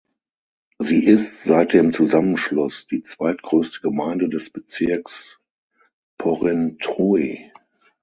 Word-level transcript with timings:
Sie 0.79 1.03
ist 1.05 1.43
seit 1.43 1.73
dem 1.73 1.93
Zusammenschluss 1.93 2.87
die 2.87 3.01
zweitgrösste 3.01 3.81
Gemeinde 3.81 4.29
des 4.29 4.49
Bezirks 4.49 5.39
Porrentruy. 6.17 7.51